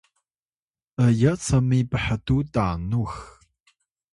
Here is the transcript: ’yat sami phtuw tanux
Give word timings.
’yat 1.19 1.39
sami 1.47 1.79
phtuw 2.03 2.41
tanux 2.53 3.13